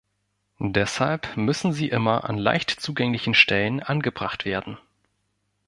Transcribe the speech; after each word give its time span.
Deshalb 0.57 1.37
müssen 1.37 1.73
sie 1.73 1.87
immer 1.89 2.27
an 2.27 2.39
leicht 2.39 2.71
zugänglichen 2.71 3.35
Stellen 3.35 3.83
angebracht 3.83 4.45
werden. 4.45 4.79